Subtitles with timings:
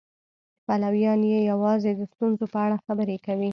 [0.65, 3.49] پلویان یې یوازې د ستونزو په اړه خبرې کوي.